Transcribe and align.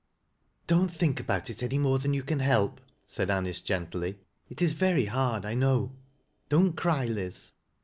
"Don't 0.65 0.91
think 0.91 1.19
about 1.19 1.47
it 1.51 1.61
any 1.61 1.77
more 1.77 1.99
than 1.99 2.11
you 2.11 2.23
can 2.23 2.39
help," 2.39 2.81
said 3.07 3.29
Anice 3.29 3.61
gently." 3.61 4.17
It 4.49 4.59
is 4.59 4.73
very 4.73 5.05
hard 5.05 5.45
I 5.45 5.53
know; 5.53 5.95
don't 6.49 6.73
cry, 6.75 7.05
Liz." 7.05 7.51